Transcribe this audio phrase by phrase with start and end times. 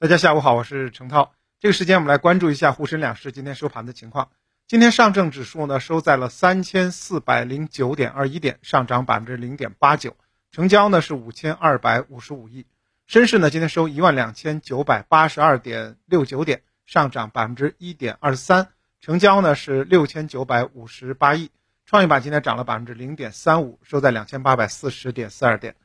[0.00, 1.34] 大家下午好，我是程涛。
[1.58, 4.30] 这个时间我们来关注一下沪深两市今天收盘的情况。
[4.66, 10.16] 今天上证指数呢收在了三千四百零九点二一点，上涨百分之零点八九，
[10.52, 12.64] 成交呢是五千二百五十五亿。
[13.06, 18.68] 深市呢今天收一万两千九百八十二点六九点，上涨百分之一点二三，
[19.02, 21.50] 成交呢是六千九百五十八亿。
[21.84, 25.76] 创业板今天涨了百分之零点三五，收在两千八百四十点四二点。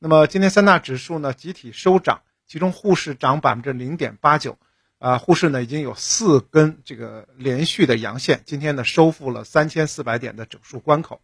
[0.00, 2.22] 那么今天三大指数呢集体收涨。
[2.50, 4.58] 其中沪市涨百分之零点八九，
[4.98, 11.20] 啊，沪市呢已经有四根这个连续的阳线，今天呢收复了三千四百点的整数关口。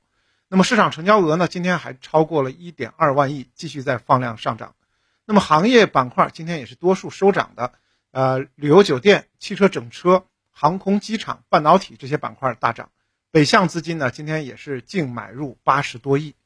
[0.47, 4.77] 那么市场成交额呢今天还超过了一点二万亿，继续在放量上涨。
[5.25, 7.73] 那么行业板块今天也是多数收涨的，
[8.13, 12.91] 呃，旅游酒店、汽车整车、航空机场、半导体这些板块大涨。
[13.33, 16.37] 北向资金呢今天也是净买入八十多亿。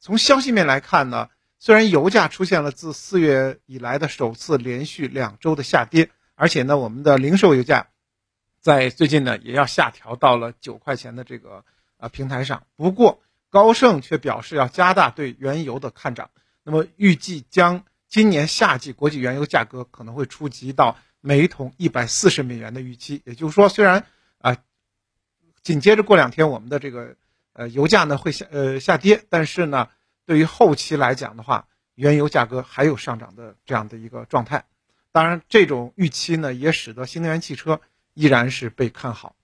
[0.00, 1.28] 从消息面来看呢。
[1.66, 7.88] 虽然油价出现了自四月以来的首次连续两周的下跌，而且呢，我们的零售油价
[8.60, 11.64] 在最近呢也要下调到了九块钱的这个
[11.96, 12.62] 呃平台上。
[12.76, 16.30] 不过高盛却表示要加大对原油的看涨，
[16.62, 23.22] 那么预计将今年夏季国际原油价格可能会触及到每桶一百四十美元的预期。
[23.24, 24.06] 也就是说，虽然
[24.38, 24.56] 啊
[25.64, 27.16] 紧接着过两天我们的这个
[27.54, 29.88] 呃油价呢会下呃下跌，但是呢。
[30.26, 34.64] 对于后期来讲的话，原油价格还有上涨的这样的一个状态，
[35.12, 37.80] 当然这种预期呢，也使得新能源汽车
[38.12, 39.36] 依然是被看好。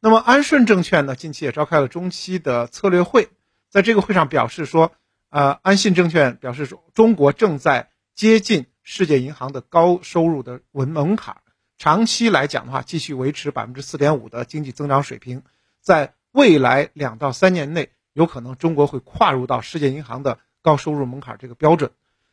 [0.00, 3.30] 那么安顺证券呢，近期也召开了中期的策略会，
[3.70, 4.92] 在这个会上表示说，
[5.30, 11.36] 呃，安信证券表示说，中国正在接近世界银行的高收入的文门槛，
[11.78, 15.42] 长期来讲的话，继续维持百分之四点五的经济增长水平，
[15.80, 17.90] 在未来两到三年内。
[18.14, 21.90] 有可能中国会跨入到世界银行的高收入门槛这个标准，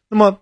[0.08, 0.40] 那么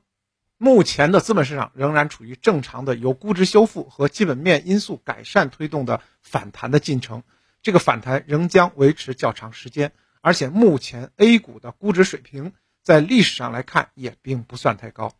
[0.57, 7.23] 目前的资本市场仍然处于正常的由估值修复和基本面因素改善推动的反弹的进程，
[7.61, 12.51] 这个反弹仍将维持较长时间，而且目前 A 股的估值水平
[12.83, 15.13] 在历史上来看也并不算太高。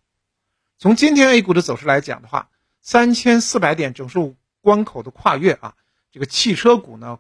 [0.78, 2.50] 从今天 A 股的走势来讲的话，
[2.82, 5.76] 三千四百点整数关口的跨越啊，
[6.12, 7.20] 这个汽车股呢。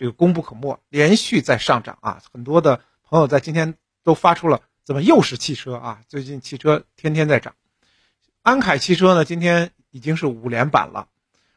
[0.00, 2.22] 这个功不可没，连续在上涨啊！
[2.32, 6.00] 很多的朋友在今天都发出了怎么又是汽车啊？
[6.08, 7.54] 最近汽车天天在涨，
[8.40, 11.08] 安凯汽车呢今天已经是五连板了，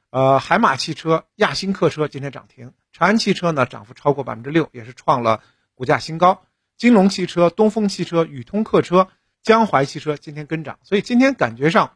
[0.09, 5.41] 呃，海马汽车、亚星客车今天涨停，长安汽车呢涨幅超过百分之六，也是创了
[5.73, 6.43] 股价新高。
[6.75, 9.07] 金龙汽车、东风汽车、宇通客车、
[9.41, 11.95] 江淮汽车今天跟涨，所以今天感觉上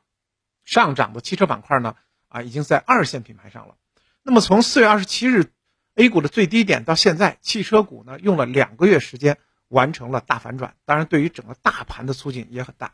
[0.63, 1.97] 上涨的汽车板块呢
[2.29, 3.75] 啊已经在二线品牌上了。
[4.23, 5.51] 那么从四月二十七日。
[5.97, 12.93] A 股的最低点到现在，汽车股呢用了两个月时间完成了大反转，当然对于整个大盘的促进也很大。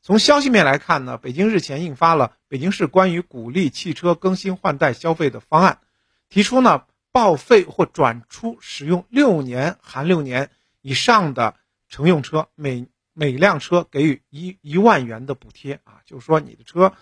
[0.00, 5.80] 从消息面来看呢，北京日前印发了《北京市关于鼓励汽车更新换代消费的方案》，
[6.28, 10.50] 提出呢报废或转出使用六年含六年
[10.82, 11.56] 以上的
[11.88, 16.92] 乘用车，每每辆车给予一一万元的补贴啊，就是说你的车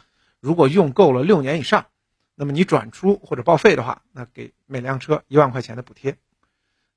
[0.41, 1.84] 如果用够了六年以上。
[2.41, 6.19] 那么你转出或者报废的话，那给每辆车一万块钱的补贴。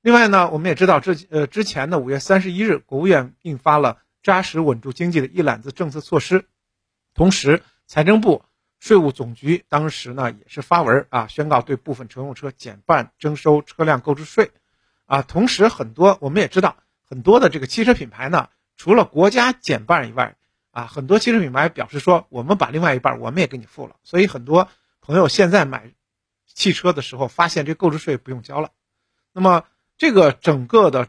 [0.00, 6.44] 另外呢，我们也知道这呃之前的五月三十一日，国务院印发了扎实稳住经济的一揽子政策措施，
[7.12, 8.44] 同时财政部、
[8.78, 14.52] 税务总局当时呢也是发文啊，宣告对部分乘用车减半征收车辆购置税，
[15.06, 20.36] 啊，同时很多我们也知道很多的这个汽车品牌呢，除了国家减半以外，
[20.70, 24.68] 啊，很多汽车品牌表示说我们把另外一半我们也给你付了，所以很多。
[25.04, 25.92] 朋友现在买
[26.46, 28.70] 汽车的时候，发现这购置税不用交了，
[29.32, 29.64] 那么
[29.98, 31.08] 这个整个的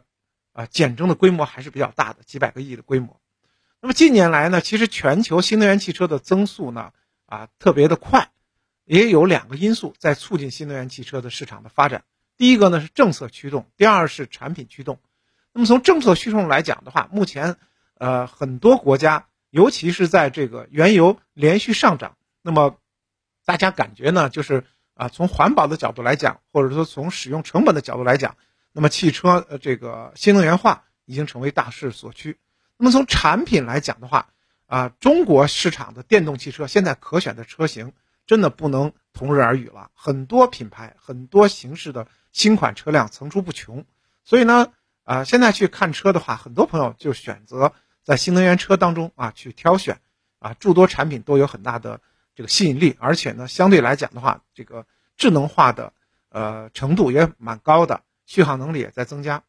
[0.52, 3.22] 啊减征的规模还是比较大的，几百个亿的规模。
[3.80, 6.92] 那么近年来呢，其实全球新能源汽车的增速呢
[7.28, 8.32] 啊特别的快，
[8.84, 12.04] 也有两个因素在促进新能源汽车的市场的发展。
[12.36, 15.00] 第一个呢是政策驱动，第二是产品驱动。
[15.52, 17.58] 那么从政策驱动来讲的话，目前
[17.94, 22.78] 呃很多国家，尤其是在这个原油连续上涨，那么
[23.46, 24.64] 大家感觉呢，就是
[24.94, 28.38] 啊，从环保的角度来讲，或者说从使用成本的角度来讲，
[28.72, 32.38] 那么汽车呃这个新能源化已经成为大势所趋。
[32.78, 34.30] 那么从产品来讲的话，
[34.66, 37.92] 啊，中国市场的电动汽车现在可选的车型
[38.26, 43.86] 真的不能同日而语了，很多品牌、很多形式的新款车辆层出不穷。
[44.24, 44.72] 所以呢，
[45.04, 47.74] 啊，现在去看车的话，很多朋友就选择
[48.04, 50.00] 在新能源车当中啊去挑选，
[50.40, 52.00] 啊，诸多产品都有很大的。
[52.36, 54.86] 这个吸引力，而且呢，相对来讲的话，这个
[55.18, 55.94] 智能化的
[56.30, 59.44] 呃程度也蛮高的，续航能力也在增加。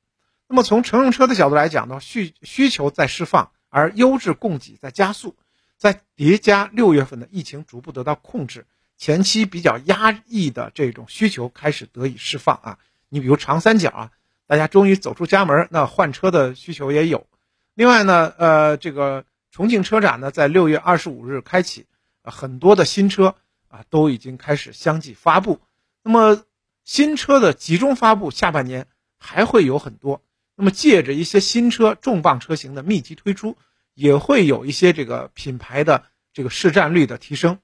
[0.47, 5.37] 那么从乘用车的角度来讲呢，需需求在释放，而优质供给在加速。
[5.77, 8.65] 在叠加六月份的疫情逐步得到控制，
[8.97, 12.79] 前期比较压抑的这种需求开始得以释放啊。
[13.09, 14.11] 你比如长三角啊，
[14.47, 17.27] 大家终于走出家门，那换车的需求也有。
[17.75, 21.87] 另外呢，呃，这个重庆车展呢，在六月二十五日开启，
[22.31, 23.37] 很多的新车
[23.69, 25.61] 啊都已经开始相继发布。
[26.03, 26.45] 那么
[26.85, 28.87] 新车的集中发布，下半年
[29.19, 30.23] 还会有很多。
[30.55, 33.57] 那么借着一些新车重磅车型的密集推出，
[33.95, 37.59] 也会有一些这个品牌的这个市占率的提升。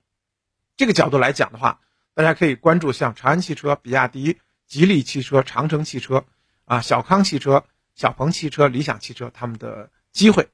[0.76, 1.80] 这个角度来讲的话，
[2.14, 6.24] 大家可以关注像长安汽车、比亚迪、吉利汽车、长城汽车
[6.64, 7.64] 啊、小康汽车、
[7.94, 9.90] 小鹏汽车、理想汽车他们的。
[10.12, 10.48] 机会，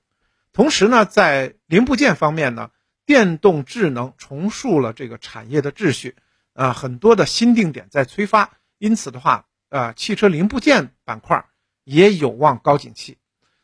[0.53, 2.71] 同时呢，在零部件方面呢，
[3.07, 6.17] 电动智能重塑了这个产业的秩序，
[6.53, 11.47] 啊，很多的新定点在催发，因此的话，啊，汽车零部件板块
[11.85, 13.17] 也有望高景气。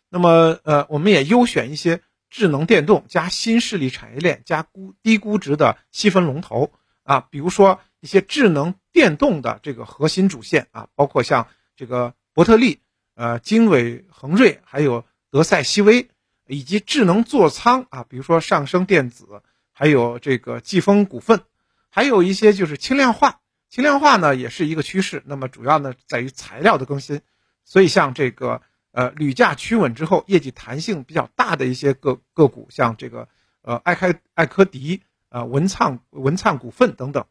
[0.09, 2.01] 那么，呃，我们也优选一些
[2.31, 6.73] 智能电动加新势力产业链加估低估值的细分龙头
[7.03, 12.81] 啊，比如说一些智能电动的这个核心主线啊，包括像这个伯特利、
[13.15, 15.05] 呃，经纬恒瑞，还有。
[15.33, 16.11] 德赛西威
[16.47, 19.43] 以及智能座舱啊，比如说上升电子，
[19.73, 21.41] 还有这个季风股份，
[21.89, 23.41] 还有一些就是轻量化。
[23.71, 25.23] 轻量化呢也是一个趋势。
[25.25, 27.23] 那么主要呢在于材料的更新，
[27.65, 28.61] 所以像这个
[28.91, 33.29] 呃铝价趋稳之后，业绩弹性比较大的一些个个股，像这个
[33.63, 37.25] 呃爱开爱科迪啊文灿文灿股份等等。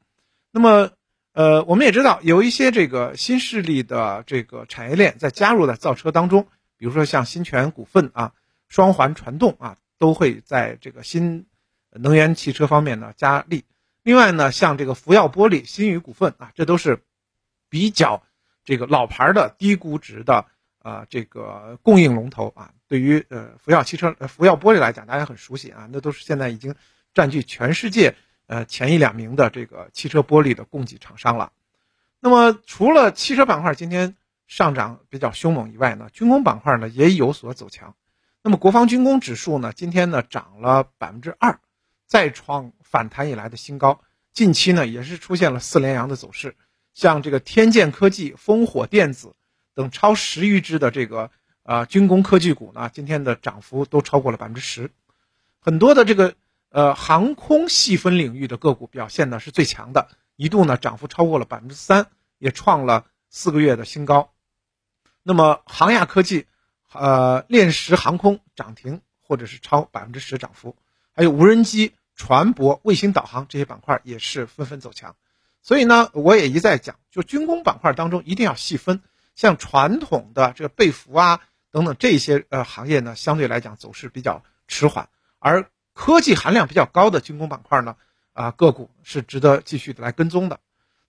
[0.51, 0.89] 那么
[1.33, 6.47] 呃我们也知道有一些这个新势力的这个产业链在加入的造车当中。
[6.77, 8.33] 比如说像新泉股份啊、
[8.71, 11.45] 双环传动啊，都会在这个新
[11.89, 13.65] 能源汽车方面呢加力。
[14.01, 17.03] 另外呢，像这个福耀玻璃、新宇股份啊，这都是
[17.67, 18.23] 比较
[18.63, 20.45] 这个老牌的低估值的
[20.79, 22.71] 啊这个供应龙头啊。
[22.87, 26.73] 对于呃福耀汽车、福耀玻璃来讲，大家很熟悉啊，那都是现在已经
[27.13, 28.15] 占据全世界
[28.47, 31.51] 呃前一两名的这个汽车玻璃的供给厂商了。
[32.21, 34.15] 那么除了汽车板块，今天。
[34.47, 37.95] 上涨比较凶猛以外呢，军工板块呢也有所走强。
[38.43, 41.59] 那么国防军工指数呢，今天呢涨了百分之二，
[42.07, 44.01] 再创反弹以来的新高。
[44.33, 46.55] 近期呢也是出现了四连阳的走势，
[46.93, 49.35] 像这个天健科技、烽火电子
[49.75, 51.29] 等超十余只的这个
[51.63, 54.89] 呃军工科技股呢，今天的涨幅都超过了百分之十。
[55.59, 56.33] 很多的这个
[56.69, 62.07] 呃航空细分领域的个股表现呢是最强的，一度呢涨幅超过了百分之三，
[62.39, 64.33] 也创了四个月的新高。
[65.21, 66.47] 那么航亚科技，
[66.93, 70.75] 呃，炼石航空涨停或者是超百分之十涨幅，
[71.13, 75.15] 还有无人机、船舶、卫星导航这些板块也是纷纷走强。
[75.61, 79.01] 所以呢，我也一再讲，就军工板块当中一定要细分，
[79.35, 81.39] 像传统的这个被服啊
[81.71, 85.07] 等等这些呃行业呢，相对来讲走势比较迟缓，
[85.39, 87.95] 而科技含量比较高的军工板块呢，
[88.33, 90.59] 啊个股是值得继续的来跟踪的。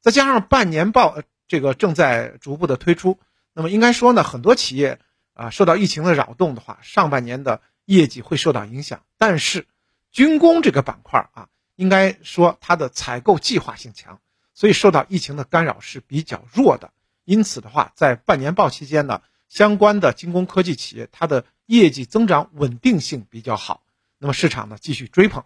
[0.00, 1.18] 再加上半年报
[1.48, 3.18] 这个正在逐步的推出。
[3.54, 4.98] 那么应该说呢，很多企业
[5.42, 9.02] 啊受到疫情的扰动的话，上半年的业绩会受到影响。
[9.18, 9.66] 但是，
[10.10, 14.20] 军工这个板块啊，应该说它的采购计划性强，
[14.54, 16.92] 所以受到疫情的干扰是比较弱的。
[17.24, 23.82] 因此的话，在半年报期间呢，相关的军工科技企业它的业绩增长稳定性比较好。
[24.18, 25.44] 那么市场呢继续追捧，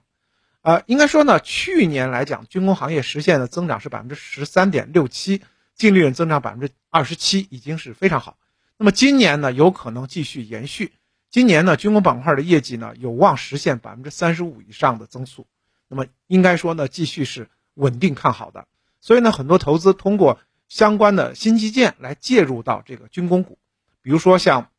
[0.61, 5.43] 啊，应该说呢，去年来讲，军工行业实现的增长是百分之十三点六七。
[5.75, 8.39] 净利润增长百分之二十七，已经是非常好。
[8.79, 10.93] 那么今年呢，有可能继续延续。
[11.31, 15.47] 今年呢，军工板块的业绩呢，有望实现百分之三十五以上的增速。
[15.89, 18.67] 那么应该说呢，继续是稳定看好的。
[19.01, 23.59] 所以呢，很多投资通过相关的新基建来介入到这个军工股，
[24.03, 24.71] 比如说像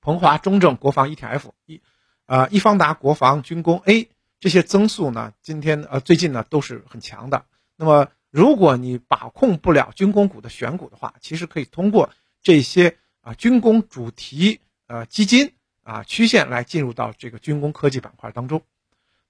[0.00, 1.80] 鹏华中证国防 ETF 一，
[2.26, 4.08] 啊易方达国防军工 A
[4.38, 7.44] 这些增速呢，今天呃最近呢都是很强的。
[7.76, 12.10] 那么如果你把控不了军工股的选股的话，其实可以通过
[12.42, 15.52] 这些啊军工主题呃基金
[15.82, 18.62] 啊曲线来进入到这个军工科技板块当中。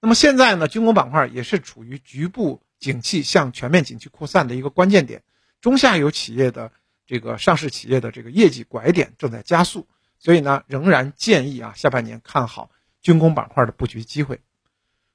[0.01, 5.23] 那么现在呢，军工板块也是处于局部景气向全面景气扩散的一个关键点，
[5.61, 6.73] 中下游企业的
[7.07, 9.87] 这个上市企业的这个业绩拐点正在加速，
[10.19, 12.71] 所以呢，仍然建议啊下半年看好
[13.01, 14.41] 军工板块的布局机会。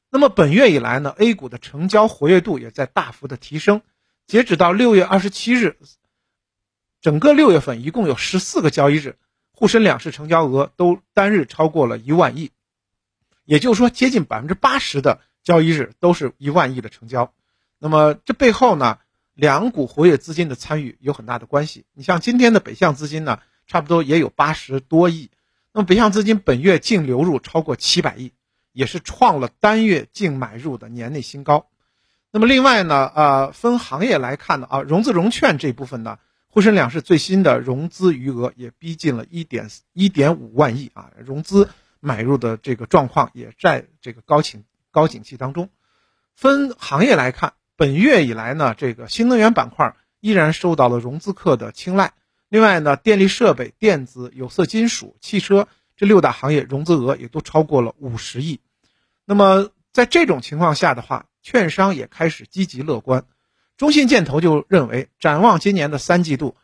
[0.10, 3.82] 那么本月以来呢，A 股的成交活跃度也在大幅的提升。
[4.26, 5.78] 截止到六月二十七日，
[7.02, 9.18] 整个六月份一共有十四个交易日，
[9.52, 12.52] 沪深两市成交额都单日超过了一万亿，
[13.46, 17.34] 也就是说，接近百分之八十的交易日都是一万亿的成交。
[17.80, 19.00] 那么这背后呢，
[19.34, 21.86] 两股活跃资金的参与有很大的关系。
[21.94, 25.30] 你像今天的北向资金呢，差不多也有八十多亿。
[25.74, 28.32] 那么北向资金本月净流入超过七百亿。
[28.74, 31.66] 也是创了单月净买入的年内新高。
[32.30, 36.20] 那么另外呢，呃，分行业来看呢，啊，融资融券这部分呢，
[36.58, 45.70] 沪深两市最新的融资余额也逼近了一点一点五万亿啊，融资买入的这个状况也在这个高景高景气当中。
[46.34, 52.14] 分行业来看，本月以来呢，这个新能源板块依然受到了融资客的青睐。
[52.50, 58.62] 另外呢，电力设备、电子、有色金属、汽车这六大行业融资额也都超过了五十亿。
[59.26, 63.26] 那么在这种情况下的话，券商也开始积极乐观，
[63.78, 66.56] 中信建投就认为，展望今年的三季度，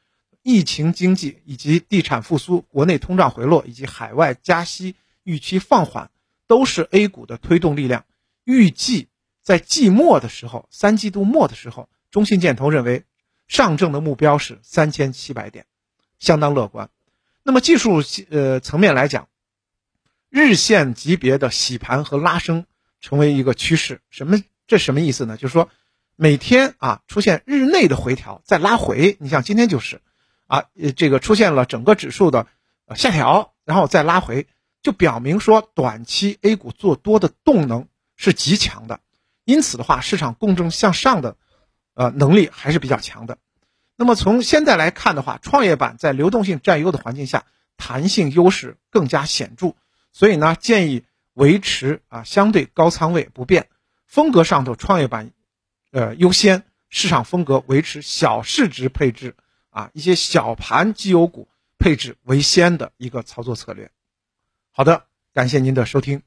[0.41, 6.10] 疫情经济以及地产复苏、国内通胀回落以及海外加息预期放缓，
[6.48, 8.05] 都是 A 股的推动力量。
[8.43, 9.08] 预计
[9.43, 13.03] 在季末的时候，三季度末的时候，中信建投认为
[13.48, 15.67] 上证的目标是三千七百点，
[16.17, 16.89] 相当乐观。
[17.43, 18.01] 那么技术
[18.32, 19.27] 呃层面来讲，
[20.29, 22.65] 日线级别的洗盘和拉升
[23.01, 24.41] 成为一个趋势，什么？
[24.65, 25.38] 这什么意思呢？
[25.38, 25.70] 就是说，
[26.15, 30.01] 每天啊出现日内的回调再拉回，你像今天就是，
[30.48, 30.65] 啊
[30.96, 32.48] 这个出现了整个指数的
[32.96, 34.48] 下调，然后再拉回，
[34.82, 39.00] 就表明说短期 A 股做多的动能是极强的，
[39.43, 41.36] 因此的话，市场共振向上的
[41.96, 43.38] 呃能力还是比较强的。
[43.96, 47.46] 那么从现在来看的话，创业板在流动性占优的环境下，
[47.77, 49.75] 弹性优势更加显著，
[50.12, 51.03] 所以呢建议
[51.34, 53.67] 维持啊相对高仓位不变。
[54.05, 55.32] 风格上头，创业板，
[55.93, 59.35] 呃优先，市场风格维持小市值配置
[59.69, 61.47] 啊，一些小盘绩优股
[61.77, 63.91] 配置为先的一个操作策略。
[64.71, 66.23] 好的，感谢您的收听。